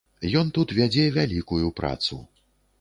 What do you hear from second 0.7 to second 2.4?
вядзе вялікую працу.